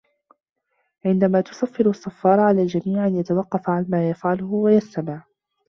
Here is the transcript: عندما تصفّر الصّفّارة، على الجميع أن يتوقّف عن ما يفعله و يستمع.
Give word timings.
عندما 1.05 1.41
تصفّر 1.41 1.89
الصّفّارة، 1.89 2.41
على 2.41 2.61
الجميع 2.61 3.07
أن 3.07 3.15
يتوقّف 3.15 3.69
عن 3.69 3.85
ما 3.89 4.09
يفعله 4.09 4.45
و 4.45 4.69
يستمع. 4.69 5.23